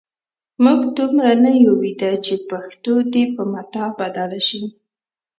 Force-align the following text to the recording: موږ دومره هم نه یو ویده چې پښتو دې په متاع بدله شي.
موږ 0.63 0.79
دومره 0.97 1.29
هم 1.35 1.39
نه 1.45 1.51
یو 1.63 1.73
ویده 1.83 2.11
چې 2.25 2.33
پښتو 2.49 2.93
دې 3.13 3.23
په 3.35 3.43
متاع 3.53 3.89
بدله 3.99 4.39
شي. 4.47 4.63